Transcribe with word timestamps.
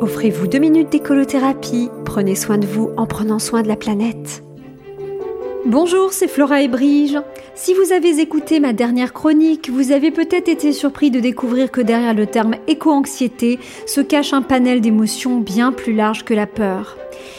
Offrez-vous 0.00 0.46
deux 0.46 0.60
minutes 0.60 0.90
d'écolothérapie. 0.90 1.90
Prenez 2.04 2.36
soin 2.36 2.56
de 2.56 2.66
vous 2.66 2.90
en 2.96 3.06
prenant 3.06 3.40
soin 3.40 3.62
de 3.62 3.68
la 3.68 3.74
planète. 3.74 4.44
Bonjour, 5.66 6.12
c'est 6.12 6.28
Flora 6.28 6.62
et 6.62 6.68
Brige. 6.68 7.18
Si 7.56 7.74
vous 7.74 7.92
avez 7.92 8.20
écouté 8.20 8.60
ma 8.60 8.72
dernière 8.72 9.12
chronique, 9.12 9.68
vous 9.68 9.90
avez 9.90 10.12
peut-être 10.12 10.48
été 10.48 10.72
surpris 10.72 11.10
de 11.10 11.18
découvrir 11.18 11.72
que 11.72 11.80
derrière 11.80 12.14
le 12.14 12.26
terme 12.26 12.54
éco-anxiété 12.68 13.58
se 13.86 14.00
cache 14.00 14.32
un 14.32 14.42
panel 14.42 14.80
d'émotions 14.80 15.40
bien 15.40 15.72
plus 15.72 15.94
large 15.94 16.24
que 16.24 16.32
la 16.32 16.46
peur. 16.46 16.96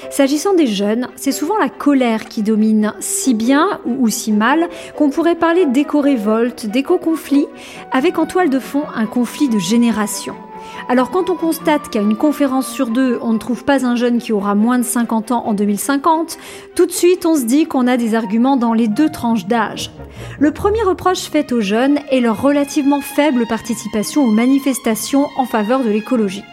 S'agissant 0.10 0.54
des 0.54 0.68
jeunes, 0.68 1.08
c'est 1.16 1.32
souvent 1.32 1.58
la 1.58 1.70
colère 1.70 2.26
qui 2.26 2.44
domine, 2.44 2.94
si 3.00 3.34
bien 3.34 3.80
ou 3.86 4.10
si 4.10 4.34
mal 4.34 4.68
qu'on 4.98 5.10
pourrait 5.10 5.36
parler 5.36 5.66
d'éco-révolte, 5.66 6.66
d'éco-conflit, 6.66 7.48
avec 7.94 8.20
en 8.20 8.26
toile 8.26 8.50
de 8.50 8.60
fond 8.60 8.84
un 8.94 9.06
conflit 9.06 9.48
de 9.48 9.60
génération. 9.60 10.36
Alors 10.88 11.12
quand 11.12 11.30
on 11.30 11.36
constate 11.36 11.90
qu'à 11.90 12.02
une 12.02 12.16
conférence 12.16 12.68
sur 12.68 12.88
deux, 12.88 13.20
on 13.22 13.34
ne 13.34 13.38
trouve 13.38 13.64
pas 13.64 13.86
un 13.86 13.96
jeune 13.96 14.20
qui 14.20 14.34
aura 14.34 14.56
moins 14.56 14.80
de 14.80 14.84
50 14.84 15.32
ans 15.32 15.46
en 15.46 15.54
2050, 15.54 16.38
tout 16.76 16.86
de 16.86 16.92
suite 16.92 17.26
on 17.26 17.36
se 17.36 17.44
dit 17.44 17.66
qu'on 17.66 17.88
a 17.88 17.98
des 17.98 18.16
arguments 18.16 18.58
dans 18.58 18.74
les 18.74 18.88
deux 18.88 19.10
tranches 19.10 19.46
d'âge. 19.46 19.92
Le 20.40 20.52
premier 20.52 20.82
reproche 20.84 21.30
fait 21.30 21.52
aux 21.52 21.62
jeunes 21.62 22.00
est 22.12 22.22
leur 22.22 22.42
relativement 22.42 23.02
faible 23.02 23.46
participation 23.48 24.24
aux 24.26 24.32
manifestations 24.32 25.28
en 25.38 25.46
faveur 25.46 25.84
de 25.84 25.90
l'écologie 25.90 26.44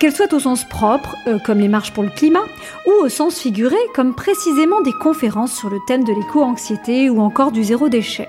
qu'elles 0.00 0.14
soient 0.14 0.32
au 0.34 0.40
sens 0.40 0.64
propre, 0.64 1.16
euh, 1.26 1.38
comme 1.38 1.58
les 1.58 1.68
marches 1.68 1.92
pour 1.92 2.02
le 2.02 2.10
climat, 2.10 2.44
ou 2.86 3.04
au 3.04 3.08
sens 3.08 3.38
figuré, 3.38 3.76
comme 3.94 4.14
précisément 4.14 4.80
des 4.82 4.92
conférences 4.92 5.52
sur 5.52 5.70
le 5.70 5.78
thème 5.86 6.04
de 6.04 6.12
l'éco-anxiété 6.12 7.10
ou 7.10 7.20
encore 7.20 7.52
du 7.52 7.64
zéro 7.64 7.88
déchet. 7.88 8.28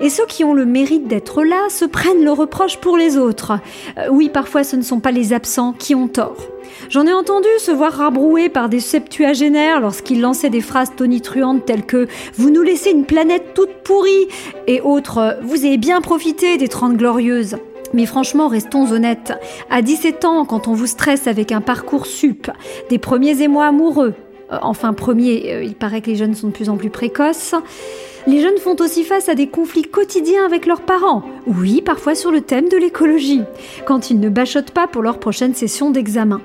Et 0.00 0.08
ceux 0.08 0.26
qui 0.26 0.44
ont 0.44 0.54
le 0.54 0.64
mérite 0.64 1.06
d'être 1.06 1.44
là 1.44 1.68
se 1.68 1.84
prennent 1.84 2.24
le 2.24 2.32
reproche 2.32 2.78
pour 2.78 2.96
les 2.96 3.16
autres. 3.16 3.58
Euh, 3.98 4.08
oui, 4.10 4.28
parfois 4.28 4.64
ce 4.64 4.76
ne 4.76 4.82
sont 4.82 5.00
pas 5.00 5.12
les 5.12 5.32
absents 5.32 5.72
qui 5.72 5.94
ont 5.94 6.08
tort. 6.08 6.36
J'en 6.90 7.06
ai 7.06 7.12
entendu 7.12 7.48
se 7.58 7.70
voir 7.70 7.92
rabroués 7.92 8.48
par 8.48 8.68
des 8.68 8.80
septuagénaires 8.80 9.80
lorsqu'ils 9.80 10.20
lançaient 10.20 10.50
des 10.50 10.60
phrases 10.60 10.92
tonitruantes 10.96 11.64
telles 11.64 11.86
que 11.86 12.08
Vous 12.34 12.50
nous 12.50 12.62
laissez 12.62 12.90
une 12.90 13.04
planète 13.04 13.54
toute 13.54 13.82
pourrie 13.84 14.28
et 14.66 14.80
autres 14.80 15.38
Vous 15.42 15.64
avez 15.64 15.78
bien 15.78 16.00
profité 16.00 16.56
des 16.56 16.68
Trente 16.68 16.96
Glorieuses. 16.96 17.56
Mais 17.92 18.06
franchement, 18.06 18.48
restons 18.48 18.90
honnêtes. 18.90 19.32
À 19.70 19.80
17 19.80 20.24
ans, 20.24 20.44
quand 20.44 20.66
on 20.66 20.74
vous 20.74 20.88
stresse 20.88 21.28
avec 21.28 21.52
un 21.52 21.60
parcours 21.60 22.06
sup, 22.06 22.50
des 22.90 22.98
premiers 22.98 23.40
émois 23.40 23.66
amoureux, 23.66 24.14
euh, 24.52 24.58
enfin 24.62 24.92
premier, 24.92 25.52
euh, 25.52 25.62
il 25.62 25.74
paraît 25.74 26.00
que 26.00 26.10
les 26.10 26.16
jeunes 26.16 26.34
sont 26.34 26.48
de 26.48 26.52
plus 26.52 26.68
en 26.68 26.76
plus 26.76 26.90
précoces, 26.90 27.54
les 28.26 28.40
jeunes 28.40 28.58
font 28.58 28.76
aussi 28.80 29.04
face 29.04 29.28
à 29.28 29.34
des 29.34 29.48
conflits 29.48 29.82
quotidiens 29.82 30.44
avec 30.46 30.66
leurs 30.66 30.82
parents. 30.82 31.22
Oui, 31.46 31.82
parfois 31.82 32.14
sur 32.14 32.30
le 32.30 32.40
thème 32.40 32.68
de 32.68 32.76
l'écologie, 32.76 33.42
quand 33.86 34.10
ils 34.10 34.20
ne 34.20 34.28
bachotent 34.28 34.70
pas 34.70 34.86
pour 34.86 35.02
leur 35.02 35.18
prochaine 35.18 35.54
session 35.54 35.90
d'examen. 35.90 36.40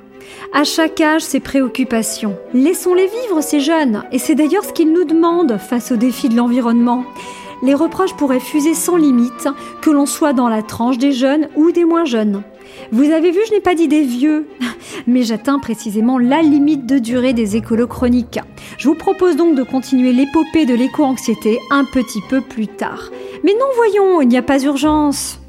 À 0.54 0.64
chaque 0.64 1.02
âge, 1.02 1.22
ses 1.22 1.40
préoccupations. 1.40 2.38
Laissons-les 2.54 3.08
vivre, 3.08 3.42
ces 3.42 3.60
jeunes, 3.60 4.04
et 4.12 4.20
c'est 4.20 4.36
d'ailleurs 4.36 4.64
ce 4.64 4.74
qu'ils 4.74 4.94
nous 4.94 5.06
demandent 5.06 5.58
face 5.58 5.92
aux 5.92 5.98
défis 5.98 6.30
de 6.30 6.36
l'environnement 6.36 7.06
les 7.62 7.74
reproches 7.74 8.16
pourraient 8.16 8.40
fuser 8.40 8.74
sans 8.74 8.96
limite, 8.96 9.48
que 9.82 9.90
l'on 9.90 10.06
soit 10.06 10.34
dans 10.34 10.50
la 10.50 10.62
tranche 10.62 10.98
des 10.98 11.12
jeunes 11.12 11.50
ou 11.56 11.72
des 11.72 11.86
moins 11.86 12.06
jeunes. 12.06 12.44
Vous 12.92 13.12
avez 13.12 13.32
vu, 13.32 13.40
je 13.48 13.54
n'ai 13.54 13.60
pas 13.60 13.76
dit 13.76 13.88
des 13.88 14.04
vieux, 14.04 14.48
mais 15.08 15.24
j'atteins 15.24 15.60
précisément 15.60 16.18
la 16.18 16.42
limite 16.42 16.86
de 16.86 17.00
durée 17.00 17.34
des 17.34 17.56
écolos 17.56 17.88
chroniques. 17.88 18.40
Je 18.78 18.88
vous 18.88 18.96
propose 18.96 19.36
donc 19.36 19.56
de 19.56 19.64
continuer 19.64 20.14
l'épopée 20.14 20.66
de 20.66 20.76
l'éco-anxiété 20.76 21.60
un 21.72 21.84
petit 21.86 22.22
peu 22.30 22.42
plus 22.42 22.68
tard. 22.68 23.10
Mais 23.44 23.54
non, 23.54 23.68
voyons, 23.76 24.22
il 24.22 24.28
n'y 24.28 24.38
a 24.38 24.42
pas 24.42 24.64
urgence. 24.64 25.40